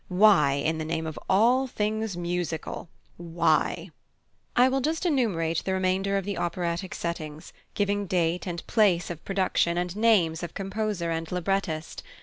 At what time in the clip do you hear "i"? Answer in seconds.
4.55-4.67